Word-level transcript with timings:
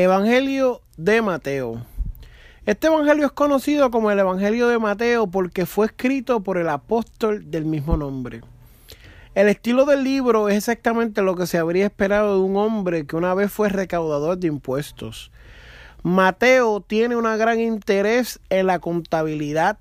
Evangelio 0.00 0.80
de 0.96 1.20
Mateo. 1.20 1.84
Este 2.64 2.86
evangelio 2.86 3.26
es 3.26 3.32
conocido 3.32 3.90
como 3.90 4.10
el 4.10 4.18
Evangelio 4.18 4.66
de 4.68 4.78
Mateo 4.78 5.26
porque 5.26 5.66
fue 5.66 5.86
escrito 5.86 6.40
por 6.42 6.56
el 6.56 6.70
apóstol 6.70 7.50
del 7.50 7.66
mismo 7.66 7.98
nombre. 7.98 8.40
El 9.34 9.48
estilo 9.48 9.84
del 9.84 10.02
libro 10.02 10.48
es 10.48 10.56
exactamente 10.56 11.20
lo 11.20 11.36
que 11.36 11.46
se 11.46 11.58
habría 11.58 11.84
esperado 11.84 12.36
de 12.36 12.40
un 12.40 12.56
hombre 12.56 13.06
que 13.06 13.14
una 13.14 13.34
vez 13.34 13.52
fue 13.52 13.68
recaudador 13.68 14.38
de 14.38 14.48
impuestos. 14.48 15.30
Mateo 16.02 16.80
tiene 16.80 17.14
un 17.14 17.24
gran 17.24 17.60
interés 17.60 18.40
en 18.48 18.68
la 18.68 18.78
contabilidad. 18.78 19.78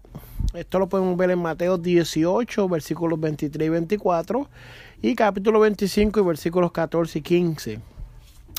Esto 0.54 0.80
lo 0.80 0.90
podemos 0.90 1.16
ver 1.16 1.32
en 1.32 1.40
Mateo 1.40 1.78
18, 1.78 2.68
versículos 2.68 3.18
23 3.22 3.66
y 3.66 3.70
24, 3.70 4.50
y 5.02 5.16
capítulo 5.16 5.62
25 5.62 6.20
y 6.20 6.24
versículos 6.24 6.74
14 6.74 7.20
y 7.20 7.22
15. 7.22 7.99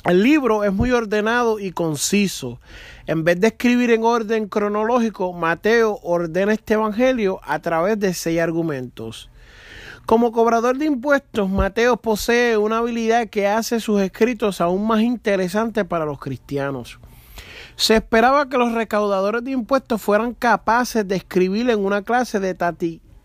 El 0.04 0.22
libro 0.22 0.64
es 0.64 0.72
muy 0.72 0.92
ordenado 0.92 1.58
y 1.58 1.72
conciso. 1.72 2.58
En 3.06 3.22
vez 3.22 3.38
de 3.38 3.48
escribir 3.48 3.90
en 3.90 4.02
orden 4.02 4.48
cronológico, 4.48 5.34
Mateo 5.34 5.98
ordena 6.02 6.54
este 6.54 6.72
evangelio 6.74 7.38
a 7.44 7.58
través 7.58 8.00
de 8.00 8.14
seis 8.14 8.40
argumentos. 8.40 9.28
Como 10.06 10.32
cobrador 10.32 10.78
de 10.78 10.86
impuestos, 10.86 11.50
Mateo 11.50 11.98
posee 11.98 12.56
una 12.56 12.78
habilidad 12.78 13.28
que 13.28 13.46
hace 13.46 13.78
sus 13.78 14.00
escritos 14.00 14.62
aún 14.62 14.86
más 14.86 15.02
interesantes 15.02 15.84
para 15.84 16.06
los 16.06 16.18
cristianos. 16.18 16.98
Se 17.76 17.96
esperaba 17.96 18.48
que 18.48 18.56
los 18.56 18.72
recaudadores 18.72 19.44
de 19.44 19.50
impuestos 19.50 20.00
fueran 20.00 20.32
capaces 20.32 21.06
de 21.06 21.16
escribir 21.16 21.68
en 21.68 21.84
una 21.84 22.00
clase 22.00 22.40
de 22.40 22.54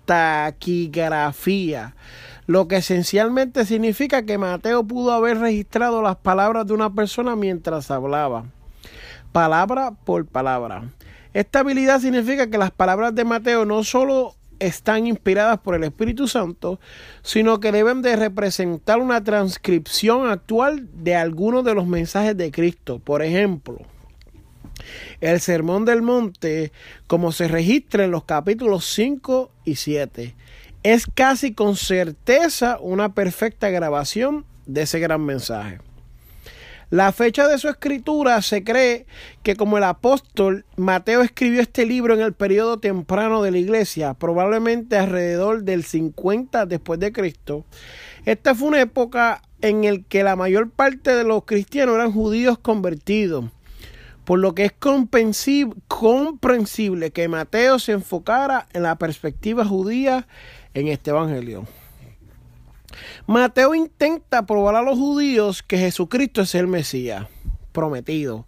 taquigrafía 0.06 1.96
lo 2.48 2.68
que 2.68 2.78
esencialmente 2.78 3.66
significa 3.66 4.26
que 4.26 4.38
Mateo 4.38 4.84
pudo 4.84 5.12
haber 5.12 5.40
registrado 5.40 6.02
las 6.02 6.18
palabras 6.18 6.68
de 6.68 6.74
una 6.74 6.94
persona 6.94 7.36
mientras 7.36 7.90
hablaba, 7.90 8.46
palabra 9.32 9.92
por 9.92 10.26
palabra. 10.26 10.92
Esta 11.34 11.60
habilidad 11.60 12.00
significa 12.00 12.50
que 12.50 12.58
las 12.58 12.72
palabras 12.72 13.14
de 13.16 13.26
Mateo 13.26 13.66
no 13.66 13.84
solo 13.84 14.36
están 14.60 15.06
inspiradas 15.08 15.60
por 15.60 15.76
el 15.76 15.84
Espíritu 15.84 16.28
Santo, 16.28 16.80
sino 17.24 17.60
que 17.60 17.72
deben 17.72 18.02
de 18.02 18.16
representar 18.16 19.00
una 19.00 19.24
transcripción 19.24 20.30
actual 20.30 20.88
de 20.94 21.16
algunos 21.16 21.66
de 21.66 21.74
los 21.74 21.88
mensajes 21.88 22.38
de 22.38 22.52
Cristo. 22.52 23.00
Por 23.00 23.22
ejemplo, 23.22 23.80
el 25.20 25.42
Sermón 25.42 25.84
del 25.84 26.02
Monte, 26.02 26.72
como 27.08 27.32
se 27.32 27.48
registra 27.48 28.06
en 28.06 28.12
los 28.12 28.24
capítulos 28.24 28.86
5 28.86 29.52
y 29.66 29.76
7 29.76 30.36
es 30.86 31.08
casi 31.12 31.56
con 31.56 31.76
certeza 31.76 32.78
una 32.80 33.16
perfecta 33.16 33.72
grabación 33.72 34.46
de 34.68 34.84
ese 34.84 35.00
gran 35.00 35.26
mensaje. 35.26 35.80
La 36.92 37.12
fecha 37.12 37.48
de 37.48 37.58
su 37.58 37.70
escritura 37.70 38.40
se 38.44 38.64
cree 38.64 39.08
que 39.42 39.56
como 39.56 39.80
el 39.80 39.84
apóstol 39.84 40.64
Mateo 40.78 41.24
escribió 41.24 41.60
este 41.60 41.88
libro 41.88 42.14
en 42.14 42.22
el 42.22 42.34
periodo 42.34 42.78
temprano 42.78 43.42
de 43.42 43.50
la 43.50 43.58
iglesia, 43.58 44.14
probablemente 44.14 44.96
alrededor 44.96 45.64
del 45.64 45.84
50 45.84 46.68
después 46.68 47.00
de 47.00 47.12
Cristo. 47.12 47.66
Esta 48.26 48.54
fue 48.54 48.68
una 48.68 48.82
época 48.82 49.42
en 49.62 49.82
la 49.82 50.00
que 50.08 50.24
la 50.24 50.36
mayor 50.36 50.70
parte 50.70 51.16
de 51.16 51.24
los 51.24 51.46
cristianos 51.46 51.96
eran 51.96 52.12
judíos 52.12 52.60
convertidos, 52.60 53.46
por 54.24 54.38
lo 54.38 54.54
que 54.54 54.66
es 54.66 54.72
comprensible 54.72 55.82
que 57.12 57.28
Mateo 57.28 57.80
se 57.80 57.94
enfocara 57.94 58.68
en 58.74 58.84
la 58.84 59.00
perspectiva 59.00 59.66
judía 59.66 60.28
en 60.76 60.90
este 60.90 61.10
Evangelio. 61.10 61.66
Mateo 63.26 63.74
intenta 63.74 64.46
probar 64.46 64.76
a 64.76 64.84
los 64.84 65.00
judíos 65.00 65.64
que 65.64 65.78
Jesucristo 65.78 66.42
es 66.42 66.54
el 66.54 66.68
Mesías 66.68 67.26
prometido, 67.72 68.46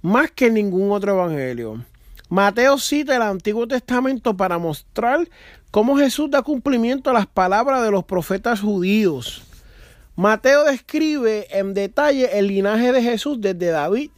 más 0.00 0.30
que 0.30 0.50
ningún 0.50 0.92
otro 0.92 1.14
Evangelio. 1.14 1.84
Mateo 2.28 2.78
cita 2.78 3.16
el 3.16 3.22
Antiguo 3.22 3.66
Testamento 3.66 4.36
para 4.36 4.58
mostrar 4.58 5.28
cómo 5.70 5.96
Jesús 5.96 6.30
da 6.30 6.42
cumplimiento 6.42 7.10
a 7.10 7.14
las 7.14 7.26
palabras 7.26 7.82
de 7.82 7.90
los 7.90 8.04
profetas 8.04 8.60
judíos. 8.60 9.44
Mateo 10.14 10.64
describe 10.64 11.46
en 11.50 11.74
detalle 11.74 12.38
el 12.38 12.48
linaje 12.48 12.92
de 12.92 13.02
Jesús 13.02 13.40
desde 13.40 13.66
David 13.66 14.10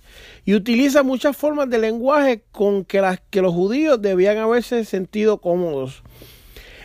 y 0.45 0.55
utiliza 0.55 1.03
muchas 1.03 1.37
formas 1.37 1.69
de 1.69 1.79
lenguaje 1.79 2.43
con 2.53 2.85
que, 2.85 3.01
las, 3.01 3.21
que 3.31 3.43
los 3.43 3.53
judíos 3.53 4.01
debían 4.01 4.39
haberse 4.39 4.85
sentido 4.85 5.39
cómodos. 5.39 6.03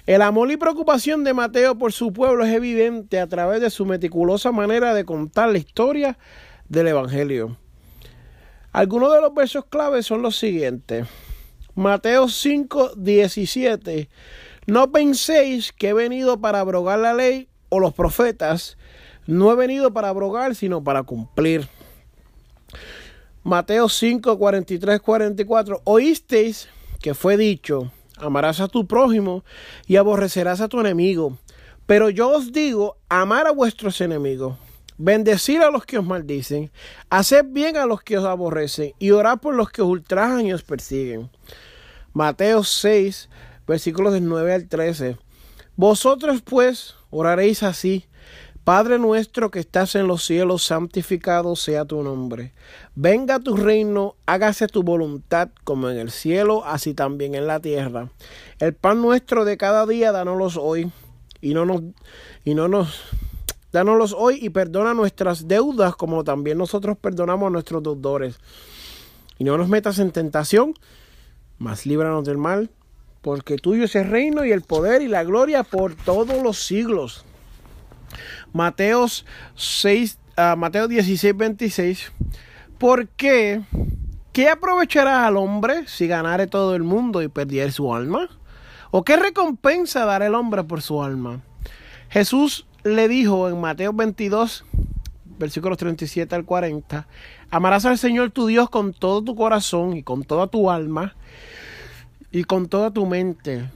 El 0.05 0.21
amor 0.21 0.51
y 0.51 0.57
preocupación 0.57 1.23
de 1.23 1.33
Mateo 1.33 1.77
por 1.77 1.93
su 1.93 2.11
pueblo 2.11 2.43
es 2.43 2.53
evidente 2.53 3.21
a 3.21 3.27
través 3.27 3.61
de 3.61 3.69
su 3.69 3.85
meticulosa 3.85 4.51
manera 4.51 4.93
de 4.93 5.05
contar 5.05 5.49
la 5.49 5.59
historia 5.59 6.17
del 6.67 6.89
Evangelio. 6.89 7.57
Algunos 8.73 9.13
de 9.13 9.21
los 9.21 9.33
versos 9.33 9.63
claves 9.65 10.05
son 10.05 10.21
los 10.21 10.35
siguientes. 10.35 11.07
Mateo 11.73 12.27
5, 12.27 12.95
17. 12.97 14.09
No 14.67 14.91
penséis 14.91 15.71
que 15.71 15.89
he 15.89 15.93
venido 15.93 16.41
para 16.41 16.59
abrogar 16.59 16.99
la 16.99 17.13
ley 17.13 17.47
o 17.69 17.79
los 17.79 17.93
profetas. 17.93 18.77
No 19.25 19.53
he 19.53 19.55
venido 19.55 19.93
para 19.93 20.09
abrogar, 20.09 20.53
sino 20.53 20.83
para 20.83 21.03
cumplir. 21.03 21.69
Mateo 23.41 23.87
5, 23.87 24.37
43, 24.37 24.99
44. 24.99 25.81
Oísteis 25.85 26.67
que 27.01 27.13
fue 27.13 27.37
dicho 27.37 27.89
amarás 28.17 28.59
a 28.59 28.67
tu 28.67 28.87
prójimo 28.87 29.43
y 29.87 29.95
aborrecerás 29.95 30.61
a 30.61 30.67
tu 30.67 30.79
enemigo. 30.79 31.37
Pero 31.85 32.09
yo 32.09 32.29
os 32.29 32.53
digo, 32.53 32.97
amar 33.09 33.47
a 33.47 33.51
vuestros 33.51 33.99
enemigos, 34.01 34.57
bendecir 34.97 35.61
a 35.61 35.69
los 35.69 35.85
que 35.85 35.97
os 35.97 36.05
maldicen, 36.05 36.71
hacer 37.09 37.43
bien 37.45 37.75
a 37.77 37.85
los 37.85 38.01
que 38.01 38.17
os 38.17 38.25
aborrecen 38.25 38.93
y 38.99 39.11
orar 39.11 39.39
por 39.39 39.55
los 39.55 39.69
que 39.69 39.81
os 39.81 39.89
ultrajan 39.89 40.45
y 40.45 40.53
os 40.53 40.63
persiguen. 40.63 41.29
Mateo 42.13 42.63
6, 42.63 43.29
versículos 43.67 44.13
del 44.13 44.27
9 44.27 44.53
al 44.53 44.67
13. 44.67 45.17
Vosotros 45.75 46.41
pues 46.41 46.95
oraréis 47.09 47.63
así. 47.63 48.05
Padre 48.63 48.97
nuestro 48.97 49.51
que 49.51 49.59
estás 49.59 49.93
en 49.95 50.07
los 50.07 50.23
cielos, 50.23 50.63
santificado 50.63 51.57
sea 51.57 51.83
tu 51.83 52.01
nombre. 52.01 52.53
Venga 52.95 53.39
tu 53.39 53.57
reino, 53.57 54.15
hágase 54.25 54.67
tu 54.67 54.83
voluntad 54.83 55.49
como 55.65 55.89
en 55.89 55.97
el 55.97 56.11
cielo, 56.11 56.63
así 56.63 56.93
también 56.93 57.35
en 57.35 57.45
la 57.45 57.59
tierra. 57.59 58.09
El 58.59 58.73
pan 58.73 59.01
nuestro 59.01 59.43
de 59.43 59.57
cada 59.57 59.85
día, 59.85 60.13
dánoslo 60.13 60.61
hoy. 60.61 60.89
Y 61.41 61.53
no 61.53 61.65
nos, 61.65 61.81
y 62.45 62.53
no 62.55 62.69
nos, 62.69 63.01
dánoslos 63.73 64.15
hoy 64.17 64.39
y 64.41 64.49
perdona 64.49 64.93
nuestras 64.93 65.49
deudas 65.49 65.97
como 65.97 66.23
también 66.23 66.57
nosotros 66.57 66.97
perdonamos 66.97 67.47
a 67.47 67.49
nuestros 67.49 67.83
deudores. 67.83 68.39
Y 69.39 69.43
no 69.43 69.57
nos 69.57 69.67
metas 69.67 69.99
en 69.99 70.11
tentación, 70.11 70.73
mas 71.57 71.85
líbranos 71.85 72.23
del 72.23 72.37
mal, 72.37 72.69
porque 73.21 73.57
tuyo 73.57 73.83
es 73.83 73.95
el 73.95 74.09
reino 74.09 74.45
y 74.45 74.53
el 74.53 74.61
poder 74.61 75.01
y 75.01 75.09
la 75.09 75.25
gloria 75.25 75.63
por 75.63 75.95
todos 75.95 76.41
los 76.41 76.59
siglos. 76.59 77.25
Mateos 78.53 79.25
6, 79.55 80.19
uh, 80.37 80.55
Mateo 80.55 80.87
16, 80.87 81.35
26. 81.35 82.11
¿Por 82.77 83.07
qué? 83.09 83.61
¿Qué 84.31 84.49
aprovechará 84.49 85.27
al 85.27 85.37
hombre 85.37 85.87
si 85.87 86.07
ganare 86.07 86.47
todo 86.47 86.75
el 86.75 86.83
mundo 86.83 87.21
y 87.21 87.27
perdiere 87.27 87.71
su 87.71 87.93
alma? 87.93 88.29
¿O 88.91 89.03
qué 89.03 89.17
recompensa 89.17 90.05
dará 90.05 90.27
el 90.27 90.35
hombre 90.35 90.63
por 90.63 90.81
su 90.81 91.03
alma? 91.03 91.41
Jesús 92.09 92.67
le 92.83 93.07
dijo 93.07 93.49
en 93.49 93.59
Mateo 93.59 93.93
22, 93.93 94.65
versículos 95.39 95.77
37 95.77 96.35
al 96.35 96.45
40, 96.45 97.07
amarás 97.49 97.85
al 97.85 97.97
Señor 97.97 98.31
tu 98.31 98.47
Dios 98.47 98.69
con 98.69 98.93
todo 98.93 99.23
tu 99.23 99.35
corazón 99.35 99.97
y 99.97 100.03
con 100.03 100.23
toda 100.23 100.47
tu 100.47 100.69
alma 100.69 101.15
y 102.31 102.43
con 102.43 102.67
toda 102.67 102.91
tu 102.91 103.05
mente. 103.05 103.69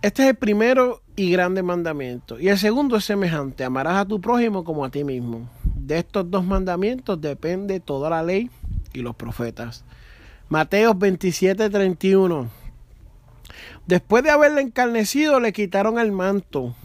Este 0.00 0.22
es 0.22 0.28
el 0.28 0.36
primero 0.36 1.02
y 1.16 1.32
grande 1.32 1.64
mandamiento. 1.64 2.38
Y 2.38 2.48
el 2.48 2.58
segundo 2.58 2.96
es 2.96 3.04
semejante, 3.04 3.64
amarás 3.64 3.96
a 3.96 4.04
tu 4.04 4.20
prójimo 4.20 4.62
como 4.62 4.84
a 4.84 4.90
ti 4.90 5.02
mismo. 5.02 5.50
De 5.64 5.98
estos 5.98 6.30
dos 6.30 6.44
mandamientos 6.44 7.20
depende 7.20 7.80
toda 7.80 8.08
la 8.08 8.22
ley 8.22 8.48
y 8.92 9.00
los 9.00 9.16
profetas. 9.16 9.84
Mateo 10.48 10.94
27, 10.94 11.68
31. 11.68 12.48
Después 13.88 14.22
de 14.22 14.30
haberle 14.30 14.60
encarnecido, 14.60 15.40
le 15.40 15.52
quitaron 15.52 15.98
el 15.98 16.12
manto, 16.12 16.76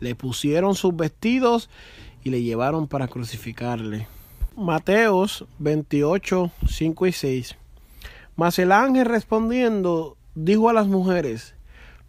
le 0.00 0.14
pusieron 0.14 0.74
sus 0.74 0.96
vestidos 0.96 1.68
y 2.22 2.30
le 2.30 2.42
llevaron 2.42 2.88
para 2.88 3.08
crucificarle. 3.08 4.06
Mateos 4.56 5.44
28, 5.58 6.50
5 6.66 7.06
y 7.08 7.12
6. 7.12 7.56
Mas 8.36 8.58
el 8.58 8.72
ángel 8.72 9.04
respondiendo 9.04 10.16
dijo 10.34 10.70
a 10.70 10.72
las 10.72 10.86
mujeres, 10.86 11.54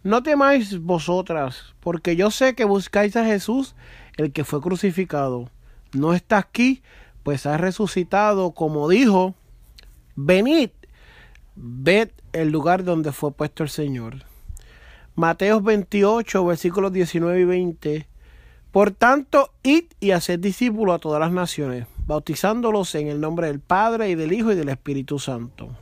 No 0.06 0.22
temáis 0.22 0.78
vosotras, 0.78 1.74
porque 1.80 2.14
yo 2.14 2.30
sé 2.30 2.54
que 2.54 2.64
buscáis 2.64 3.16
a 3.16 3.24
Jesús, 3.24 3.74
el 4.16 4.30
que 4.30 4.44
fue 4.44 4.60
crucificado. 4.60 5.50
No 5.92 6.14
está 6.14 6.38
aquí, 6.38 6.80
pues 7.24 7.44
ha 7.44 7.56
resucitado, 7.56 8.52
como 8.52 8.88
dijo, 8.88 9.34
venid, 10.14 10.70
ved 11.56 12.10
el 12.32 12.50
lugar 12.50 12.84
donde 12.84 13.10
fue 13.10 13.32
puesto 13.32 13.64
el 13.64 13.68
Señor. 13.68 14.18
Mateos 15.16 15.64
28, 15.64 16.46
versículos 16.46 16.92
19 16.92 17.40
y 17.40 17.44
20. 17.44 18.06
Por 18.70 18.92
tanto, 18.92 19.50
id 19.64 19.86
y 19.98 20.12
haced 20.12 20.38
discípulos 20.38 20.94
a 20.94 20.98
todas 21.00 21.18
las 21.18 21.32
naciones, 21.32 21.88
bautizándolos 22.06 22.94
en 22.94 23.08
el 23.08 23.20
nombre 23.20 23.48
del 23.48 23.58
Padre 23.58 24.08
y 24.10 24.14
del 24.14 24.32
Hijo 24.32 24.52
y 24.52 24.54
del 24.54 24.68
Espíritu 24.68 25.18
Santo, 25.18 25.76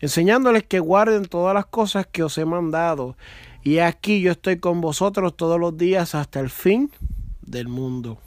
enseñándoles 0.00 0.64
que 0.64 0.80
guarden 0.80 1.24
todas 1.24 1.54
las 1.54 1.66
cosas 1.66 2.06
que 2.06 2.22
os 2.22 2.36
he 2.38 2.44
mandado. 2.44 3.16
Y 3.62 3.78
aquí 3.78 4.20
yo 4.20 4.32
estoy 4.32 4.58
con 4.58 4.80
vosotros 4.80 5.36
todos 5.36 5.58
los 5.58 5.76
días 5.76 6.14
hasta 6.14 6.40
el 6.40 6.50
fin 6.50 6.90
del 7.42 7.68
mundo. 7.68 8.18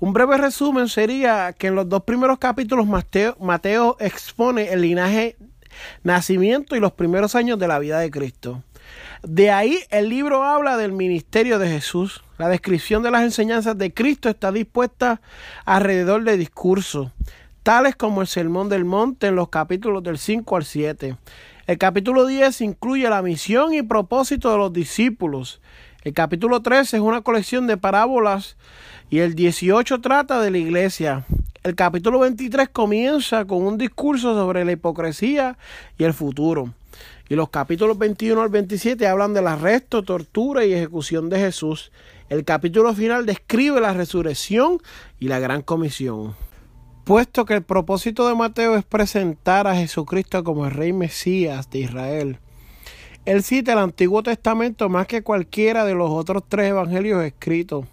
Un 0.00 0.12
breve 0.12 0.36
resumen 0.38 0.88
sería 0.88 1.52
que 1.52 1.68
en 1.68 1.74
los 1.74 1.88
dos 1.88 2.02
primeros 2.02 2.38
capítulos 2.38 2.86
Mateo, 2.86 3.36
Mateo 3.40 3.96
expone 4.00 4.72
el 4.72 4.82
linaje, 4.82 5.36
nacimiento 6.02 6.74
y 6.76 6.80
los 6.80 6.92
primeros 6.92 7.34
años 7.34 7.58
de 7.58 7.68
la 7.68 7.78
vida 7.78 8.00
de 8.00 8.10
Cristo. 8.10 8.62
De 9.22 9.50
ahí 9.50 9.78
el 9.90 10.08
libro 10.08 10.42
habla 10.42 10.76
del 10.76 10.92
ministerio 10.92 11.58
de 11.58 11.68
Jesús. 11.68 12.24
La 12.38 12.48
descripción 12.48 13.02
de 13.02 13.12
las 13.12 13.22
enseñanzas 13.22 13.78
de 13.78 13.94
Cristo 13.94 14.28
está 14.28 14.50
dispuesta 14.50 15.20
alrededor 15.64 16.24
de 16.24 16.36
discursos, 16.36 17.12
tales 17.62 17.94
como 17.94 18.20
el 18.20 18.26
Sermón 18.26 18.68
del 18.68 18.84
Monte 18.84 19.28
en 19.28 19.36
los 19.36 19.48
capítulos 19.48 20.02
del 20.02 20.18
5 20.18 20.56
al 20.56 20.64
7. 20.64 21.16
El 21.66 21.78
capítulo 21.78 22.26
10 22.26 22.60
incluye 22.62 23.08
la 23.08 23.22
misión 23.22 23.72
y 23.72 23.82
propósito 23.82 24.50
de 24.50 24.58
los 24.58 24.72
discípulos. 24.72 25.60
El 26.02 26.12
capítulo 26.12 26.60
13 26.60 26.96
es 26.96 27.02
una 27.02 27.20
colección 27.20 27.68
de 27.68 27.76
parábolas 27.76 28.56
y 29.10 29.20
el 29.20 29.34
18 29.34 30.00
trata 30.00 30.40
de 30.40 30.50
la 30.50 30.58
iglesia. 30.58 31.24
El 31.62 31.76
capítulo 31.76 32.18
23 32.18 32.68
comienza 32.70 33.44
con 33.44 33.62
un 33.62 33.78
discurso 33.78 34.34
sobre 34.34 34.64
la 34.64 34.72
hipocresía 34.72 35.56
y 35.96 36.04
el 36.04 36.12
futuro. 36.12 36.74
Y 37.28 37.36
los 37.36 37.50
capítulos 37.50 37.96
21 37.96 38.42
al 38.42 38.48
27 38.48 39.06
hablan 39.06 39.32
del 39.32 39.46
arresto, 39.46 40.02
tortura 40.02 40.64
y 40.64 40.72
ejecución 40.72 41.30
de 41.30 41.38
Jesús. 41.38 41.92
El 42.28 42.44
capítulo 42.44 42.92
final 42.94 43.24
describe 43.24 43.80
la 43.80 43.94
resurrección 43.94 44.82
y 45.20 45.28
la 45.28 45.38
gran 45.38 45.62
comisión. 45.62 46.34
Puesto 47.04 47.44
que 47.44 47.54
el 47.54 47.62
propósito 47.62 48.28
de 48.28 48.34
Mateo 48.34 48.76
es 48.76 48.84
presentar 48.84 49.66
a 49.66 49.74
Jesucristo 49.74 50.44
como 50.44 50.66
el 50.66 50.70
Rey 50.70 50.92
Mesías 50.92 51.68
de 51.70 51.80
Israel, 51.80 52.38
él 53.24 53.44
cita 53.44 53.74
el 53.74 53.78
Antiguo 53.78 54.22
Testamento 54.24 54.88
más 54.88 55.06
que 55.06 55.22
cualquiera 55.22 55.84
de 55.84 55.94
los 55.94 56.10
otros 56.10 56.42
tres 56.48 56.70
evangelios 56.70 57.22
escritos. 57.22 57.86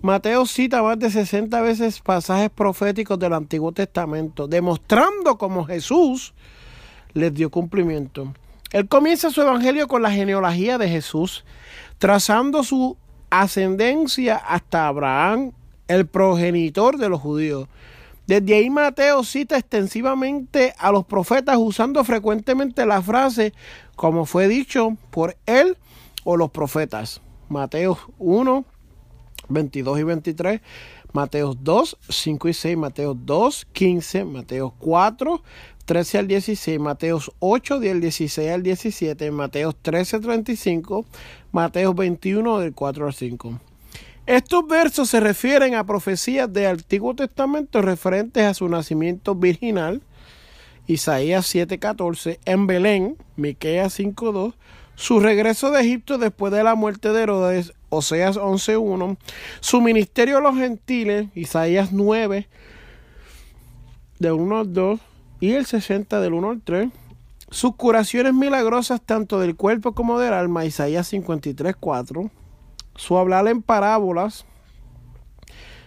Mateo 0.00 0.46
cita 0.46 0.82
más 0.82 0.98
de 0.98 1.10
60 1.10 1.60
veces 1.60 2.00
pasajes 2.00 2.48
proféticos 2.48 3.18
del 3.18 3.34
Antiguo 3.34 3.72
Testamento, 3.72 4.48
demostrando 4.48 5.36
cómo 5.36 5.64
Jesús 5.64 6.32
les 7.12 7.34
dio 7.34 7.50
cumplimiento. 7.50 8.32
Él 8.72 8.88
comienza 8.88 9.30
su 9.30 9.42
evangelio 9.42 9.88
con 9.88 10.00
la 10.00 10.10
genealogía 10.10 10.78
de 10.78 10.88
Jesús, 10.88 11.44
trazando 11.98 12.62
su 12.62 12.96
ascendencia 13.28 14.36
hasta 14.36 14.86
Abraham, 14.86 15.52
el 15.86 16.06
progenitor 16.06 16.96
de 16.96 17.10
los 17.10 17.20
judíos. 17.20 17.68
Desde 18.26 18.54
ahí 18.54 18.70
Mateo 18.70 19.22
cita 19.22 19.56
extensivamente 19.56 20.74
a 20.78 20.90
los 20.90 21.04
profetas 21.04 21.56
usando 21.58 22.02
frecuentemente 22.02 22.84
la 22.84 23.00
frase 23.00 23.52
como 23.94 24.26
fue 24.26 24.48
dicho 24.48 24.96
por 25.10 25.36
él 25.46 25.76
o 26.24 26.36
los 26.36 26.50
profetas. 26.50 27.20
Mateo 27.48 27.98
1, 28.18 28.64
22 29.48 30.00
y 30.00 30.02
23, 30.02 30.60
Mateo 31.12 31.54
2, 31.54 31.98
5 32.08 32.48
y 32.48 32.52
6, 32.52 32.76
Mateo 32.76 33.14
2, 33.14 33.68
15, 33.72 34.24
Mateo 34.24 34.74
4, 34.78 35.42
13 35.84 36.18
al 36.18 36.26
16, 36.26 36.80
Mateos 36.80 37.32
8 37.38 37.78
del 37.78 38.00
16 38.00 38.50
al 38.50 38.62
17, 38.64 39.30
Mateos 39.30 39.76
13, 39.80 40.18
35, 40.18 41.06
Mateos 41.52 41.94
21 41.94 42.58
del 42.58 42.74
4 42.74 43.06
al 43.06 43.14
5. 43.14 43.60
Estos 44.26 44.66
versos 44.66 45.08
se 45.08 45.20
refieren 45.20 45.76
a 45.76 45.86
profecías 45.86 46.52
del 46.52 46.66
Antiguo 46.66 47.14
Testamento 47.14 47.80
referentes 47.80 48.42
a 48.44 48.54
su 48.54 48.68
nacimiento 48.68 49.36
virginal, 49.36 50.02
Isaías 50.88 51.46
7:14, 51.46 52.40
en 52.44 52.66
Belén, 52.66 53.16
Miqueas 53.36 53.92
5:2, 53.92 54.54
su 54.96 55.20
regreso 55.20 55.70
de 55.70 55.82
Egipto 55.82 56.18
después 56.18 56.52
de 56.52 56.64
la 56.64 56.74
muerte 56.74 57.12
de 57.12 57.22
Herodes, 57.22 57.72
Oseas 57.88 58.36
11:1, 58.36 59.16
su 59.60 59.80
ministerio 59.80 60.38
a 60.38 60.40
los 60.40 60.56
gentiles, 60.56 61.28
Isaías 61.36 61.92
9, 61.92 62.48
de 64.18 64.32
1 64.32 64.58
al 64.58 64.72
2, 64.72 64.98
y 65.38 65.52
el 65.52 65.66
60 65.66 66.20
del 66.20 66.32
1 66.32 66.50
al 66.50 66.62
3. 66.62 66.88
Sus 67.50 67.76
curaciones 67.76 68.34
milagrosas 68.34 69.00
tanto 69.00 69.38
del 69.38 69.54
cuerpo 69.54 69.92
como 69.92 70.18
del 70.18 70.32
alma, 70.32 70.64
Isaías 70.64 71.06
53, 71.06 71.76
4. 71.78 72.28
Su 72.96 73.18
hablar 73.18 73.46
en 73.48 73.62
parábolas, 73.62 74.44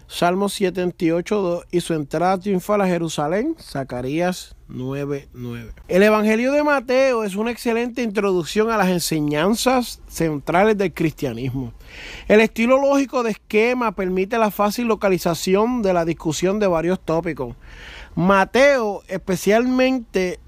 Salmo 0.08 0.50
78, 0.50 1.42
2. 1.42 1.66
Y 1.72 1.82
su 1.82 1.94
entrada 1.94 2.40
triunfal 2.40 2.82
a 2.82 2.88
Jerusalén, 2.88 3.56
Zacarías 3.60 4.56
9, 4.68 5.30
9. 5.34 5.72
El 5.88 6.04
Evangelio 6.04 6.52
de 6.52 6.64
Mateo 6.64 7.24
es 7.24 7.36
una 7.36 7.52
excelente 7.52 8.02
introducción 8.02 8.72
a 8.72 8.78
las 8.78 8.90
enseñanzas 8.90 10.02
centrales 10.08 10.78
del 10.78 10.94
cristianismo. 10.94 11.74
El 12.28 12.42
estilo 12.42 12.82
lógico 12.82 13.22
de 13.22 13.32
esquema 13.32 13.92
permite 13.92 14.40
la 14.40 14.50
fácil 14.50 14.88
localización 14.88 15.84
de 15.84 15.94
la 15.94 16.06
discusión 16.06 16.58
de 16.58 16.68
varios 16.68 17.00
tópicos. 17.00 17.56
Mateo 18.16 19.04
especialmente 19.08 20.40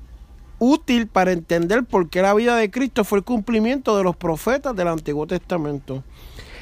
útil 0.57 1.07
para 1.07 1.31
entender 1.31 1.83
por 1.83 2.09
qué 2.09 2.21
la 2.21 2.33
vida 2.33 2.55
de 2.55 2.69
Cristo 2.69 3.03
fue 3.03 3.19
el 3.19 3.23
cumplimiento 3.23 3.97
de 3.97 4.03
los 4.03 4.15
profetas 4.15 4.75
del 4.75 4.87
Antiguo 4.87 5.25
Testamento. 5.25 6.03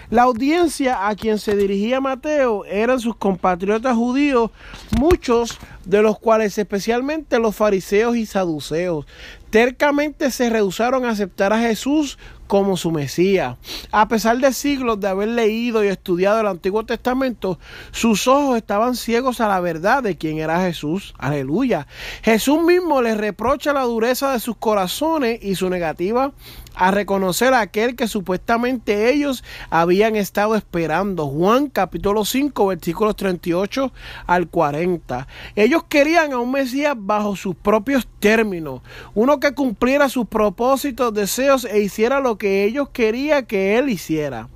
La 0.09 0.23
audiencia 0.23 1.07
a 1.07 1.15
quien 1.15 1.37
se 1.37 1.55
dirigía 1.55 2.01
Mateo 2.01 2.65
eran 2.65 2.99
sus 2.99 3.15
compatriotas 3.15 3.95
judíos, 3.95 4.49
muchos 4.97 5.59
de 5.85 6.01
los 6.01 6.17
cuales 6.17 6.57
especialmente 6.57 7.37
los 7.37 7.55
fariseos 7.55 8.15
y 8.15 8.25
saduceos 8.25 9.05
tercamente 9.51 10.31
se 10.31 10.49
rehusaron 10.49 11.05
a 11.05 11.11
aceptar 11.11 11.53
a 11.53 11.59
Jesús 11.59 12.17
como 12.49 12.77
su 12.77 12.89
Mesías. 12.89 13.57
A 13.91 14.07
pesar 14.07 14.39
de 14.39 14.51
siglos 14.53 14.99
de 14.99 15.07
haber 15.07 15.27
leído 15.27 15.83
y 15.83 15.87
estudiado 15.87 16.41
el 16.41 16.47
Antiguo 16.47 16.83
Testamento, 16.83 17.59
sus 17.91 18.27
ojos 18.27 18.57
estaban 18.57 18.95
ciegos 18.95 19.39
a 19.39 19.47
la 19.47 19.59
verdad 19.59 20.01
de 20.01 20.17
quién 20.17 20.39
era 20.39 20.59
Jesús. 20.61 21.13
Aleluya. 21.19 21.85
Jesús 22.23 22.59
mismo 22.63 23.03
les 23.03 23.17
reprocha 23.17 23.71
la 23.71 23.83
dureza 23.83 24.31
de 24.31 24.39
sus 24.39 24.57
corazones 24.57 25.37
y 25.43 25.53
su 25.53 25.69
negativa 25.69 26.33
a 26.79 26.91
reconocer 26.91 27.53
a 27.53 27.59
aquel 27.59 27.97
que 27.97 28.07
supuestamente 28.07 29.11
ellos 29.11 29.43
habían 29.69 30.15
estado 30.15 30.55
esperando. 30.55 31.27
Juan 31.27 31.67
capítulo 31.67 32.23
5 32.23 32.67
versículos 32.67 33.15
38 33.17 33.91
al 34.25 34.47
40. 34.47 35.27
Ellos 35.55 35.83
querían 35.89 36.31
a 36.31 36.39
un 36.39 36.51
Mesías 36.51 36.95
bajo 36.97 37.35
sus 37.35 37.53
propios 37.55 38.07
términos, 38.19 38.81
uno 39.13 39.39
que 39.39 39.53
cumpliera 39.53 40.09
sus 40.09 40.27
propósitos, 40.27 41.13
deseos 41.13 41.65
e 41.65 41.81
hiciera 41.81 42.21
lo 42.21 42.37
que 42.39 42.63
ellos 42.63 42.89
querían 42.89 43.45
que 43.45 43.77
él 43.77 43.89
hiciera. 43.89 44.47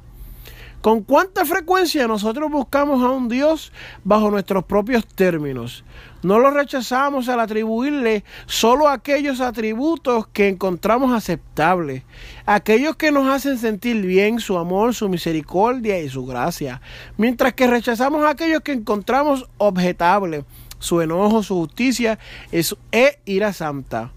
¿Con 0.83 1.01
cuánta 1.01 1.45
frecuencia 1.45 2.09
nosotros 2.09 2.51
buscamos 2.51 3.01
a 3.01 3.09
un 3.09 3.29
Dios 3.29 3.71
bajo 4.03 4.29
nuestros 4.29 4.65
propios 4.65 5.07
términos? 5.07 5.85
No 6.23 6.39
lo 6.39 6.51
rechazamos 6.51 7.29
al 7.29 7.39
atribuirle 7.39 8.25
solo 8.47 8.89
aquellos 8.89 9.39
atributos 9.39 10.27
que 10.27 10.49
encontramos 10.49 11.13
aceptables, 11.13 12.03
aquellos 12.45 12.97
que 12.97 13.13
nos 13.13 13.29
hacen 13.29 13.57
sentir 13.57 14.01
bien, 14.05 14.41
su 14.41 14.57
amor, 14.57 14.93
su 14.93 15.07
misericordia 15.07 16.01
y 16.01 16.09
su 16.09 16.25
gracia, 16.25 16.81
mientras 17.15 17.53
que 17.53 17.67
rechazamos 17.67 18.25
aquellos 18.25 18.59
que 18.59 18.73
encontramos 18.73 19.47
objetables, 19.59 20.43
su 20.79 20.99
enojo, 20.99 21.43
su 21.43 21.55
justicia 21.55 22.19
e 22.51 23.19
ira 23.23 23.53
santa. 23.53 24.11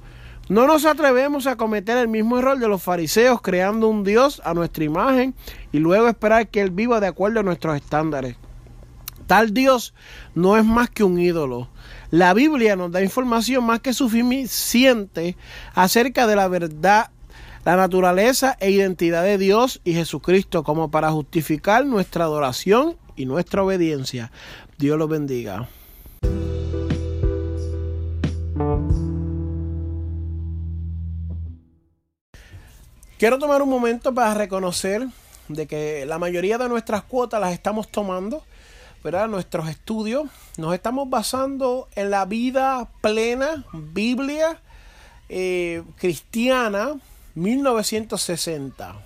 No 0.48 0.68
nos 0.68 0.84
atrevemos 0.84 1.48
a 1.48 1.56
cometer 1.56 1.96
el 1.96 2.06
mismo 2.06 2.38
error 2.38 2.58
de 2.58 2.68
los 2.68 2.80
fariseos 2.80 3.42
creando 3.42 3.88
un 3.88 4.04
Dios 4.04 4.40
a 4.44 4.54
nuestra 4.54 4.84
imagen 4.84 5.34
y 5.72 5.78
luego 5.78 6.06
esperar 6.06 6.48
que 6.48 6.60
Él 6.60 6.70
viva 6.70 7.00
de 7.00 7.08
acuerdo 7.08 7.40
a 7.40 7.42
nuestros 7.42 7.74
estándares. 7.74 8.36
Tal 9.26 9.52
Dios 9.52 9.92
no 10.36 10.56
es 10.56 10.64
más 10.64 10.88
que 10.88 11.02
un 11.02 11.18
ídolo. 11.18 11.68
La 12.12 12.32
Biblia 12.32 12.76
nos 12.76 12.92
da 12.92 13.02
información 13.02 13.64
más 13.64 13.80
que 13.80 13.92
suficiente 13.92 15.36
acerca 15.74 16.28
de 16.28 16.36
la 16.36 16.46
verdad 16.46 17.10
la 17.64 17.74
naturaleza 17.74 18.56
e 18.60 18.70
identidad 18.70 19.24
de 19.24 19.38
Dios 19.38 19.80
y 19.82 19.94
Jesucristo 19.94 20.62
como 20.62 20.92
para 20.92 21.10
justificar 21.10 21.84
nuestra 21.84 22.22
adoración 22.22 22.96
y 23.16 23.26
nuestra 23.26 23.64
obediencia. 23.64 24.30
Dios 24.78 24.96
los 24.96 25.08
bendiga. 25.08 25.68
Quiero 33.18 33.38
tomar 33.38 33.62
un 33.62 33.70
momento 33.70 34.12
para 34.12 34.34
reconocer 34.34 35.06
de 35.48 35.66
que 35.66 36.04
la 36.04 36.18
mayoría 36.18 36.58
de 36.58 36.68
nuestras 36.68 37.02
cuotas 37.02 37.40
las 37.40 37.54
estamos 37.54 37.88
tomando, 37.88 38.44
¿verdad? 39.02 39.26
Nuestros 39.26 39.70
estudios 39.70 40.28
nos 40.58 40.74
estamos 40.74 41.08
basando 41.08 41.88
en 41.94 42.10
la 42.10 42.26
vida 42.26 42.90
plena, 43.00 43.64
Biblia 43.72 44.60
eh, 45.30 45.82
cristiana, 45.96 46.94
1960. 47.34 49.02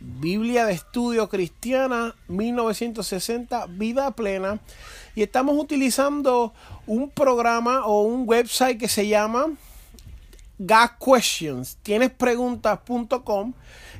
Biblia 0.00 0.66
de 0.66 0.74
Estudio 0.74 1.30
Cristiana 1.30 2.14
1960, 2.28 3.68
Vida 3.70 4.10
Plena. 4.10 4.60
Y 5.14 5.22
estamos 5.22 5.56
utilizando 5.56 6.52
un 6.86 7.08
programa 7.08 7.86
o 7.86 8.02
un 8.02 8.28
website 8.28 8.78
que 8.78 8.86
se 8.88 9.08
llama 9.08 9.46
Got 10.58 10.98
Questions. 10.98 11.78
Tienes 11.82 12.10
preguntas.com 12.10 13.52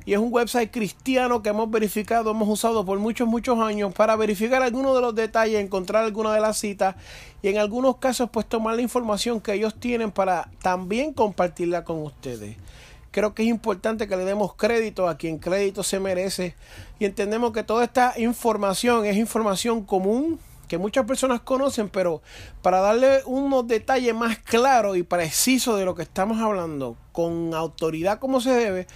y 0.05 0.13
es 0.13 0.19
un 0.19 0.33
website 0.33 0.73
cristiano 0.73 1.43
que 1.43 1.51
hemos 1.51 1.71
verificado, 1.71 2.33
hemos 2.33 2.49
usado 2.49 2.85
por 2.85 2.99
muchos, 2.99 3.29
muchos 3.29 3.59
años 3.61 3.93
para 3.95 4.17
verificar 4.17 4.63
algunos 4.63 4.95
de 4.97 5.01
los 5.01 5.15
detalles, 5.15 5.61
encontrar 5.61 6.05
alguna 6.05 6.33
de 6.33 6.41
las 6.41 6.59
citas 6.59 6.97
y 7.43 7.49
en 7.49 7.59
algunos 7.59 7.99
casos 7.99 8.31
pues 8.31 8.47
tomar 8.47 8.75
la 8.75 8.83
información 8.83 9.41
que 9.41 9.53
ellos 9.53 9.79
tienen 9.79 10.11
para 10.11 10.51
también 10.61 11.13
compartirla 11.13 11.85
con 11.85 12.03
ustedes. 12.03 12.57
Creo 13.13 13.35
que 13.35 13.43
es 13.43 13.49
importante 13.49 14.09
que 14.09 14.17
le 14.17 14.25
demos 14.25 14.55
crédito 14.55 15.09
a 15.09 15.17
quien 15.17 15.39
crédito 15.39 15.83
se 15.83 16.01
merece 16.01 16.57
y 16.99 17.05
entendemos 17.05 17.53
que 17.53 17.63
toda 17.63 17.85
esta 17.85 18.15
información 18.19 19.07
es 19.07 19.17
información 19.17 19.85
común 19.85 20.41
que 20.69 20.79
muchas 20.79 21.07
personas 21.07 21.41
conocen, 21.41 21.89
pero 21.89 22.23
para 22.63 22.81
darle 22.81 23.23
unos 23.25 23.67
detalles 23.67 24.15
más 24.15 24.39
claros 24.39 24.97
y 24.97 25.03
precisos 25.03 25.79
de 25.79 25.85
lo 25.85 25.95
que 25.95 26.03
estamos 26.03 26.41
hablando, 26.41 26.97
con 27.13 27.55
autoridad 27.55 28.19
como 28.19 28.41
se 28.41 28.51
debe, 28.51 28.87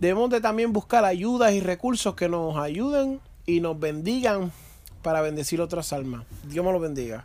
debemos 0.00 0.30
de 0.30 0.40
también 0.40 0.72
buscar 0.72 1.04
ayudas 1.04 1.52
y 1.52 1.60
recursos 1.60 2.14
que 2.14 2.28
nos 2.28 2.56
ayuden 2.56 3.20
y 3.46 3.60
nos 3.60 3.78
bendigan 3.78 4.50
para 5.02 5.20
bendecir 5.20 5.60
otras 5.60 5.92
almas. 5.92 6.24
Dios 6.44 6.64
me 6.64 6.72
lo 6.72 6.80
bendiga. 6.80 7.24